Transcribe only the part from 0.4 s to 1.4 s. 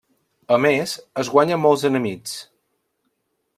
A més, es